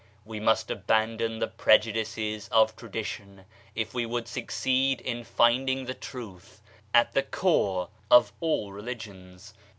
[0.25, 5.93] We must abandon the pre judices of tradition if we would succeed in finding the
[5.93, 9.53] Truth at the core of all Religions.